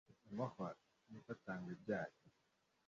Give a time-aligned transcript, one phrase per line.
[0.29, 0.67] amahwa
[1.07, 2.21] n’imifatangwe byayo.